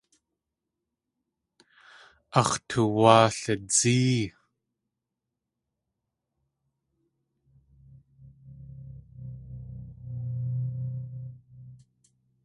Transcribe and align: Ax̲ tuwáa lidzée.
Ax̲ 2.39 2.57
tuwáa 2.67 3.19
lidzée. 3.39 4.23